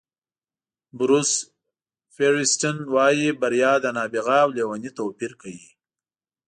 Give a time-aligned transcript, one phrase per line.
[0.97, 1.31] بروس
[2.15, 5.67] فیریسټن وایي بریا د نابغه او لېوني توپیر کوي.